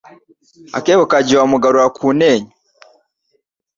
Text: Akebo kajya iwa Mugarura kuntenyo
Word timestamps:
Akebo 0.77 1.03
kajya 1.11 1.33
iwa 1.37 1.49
Mugarura 1.51 1.87
kuntenyo 1.97 2.51